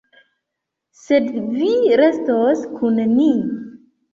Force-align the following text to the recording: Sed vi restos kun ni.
Sed 1.01 1.27
vi 1.59 1.69
restos 2.03 2.65
kun 2.81 2.99
ni. 3.15 3.31